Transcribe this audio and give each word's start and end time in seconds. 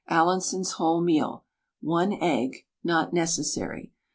Allinson's 0.09 0.73
wholemeal, 0.77 1.43
1 1.81 2.13
egg 2.13 2.65
(not 2.83 3.13
necessary). 3.13 3.93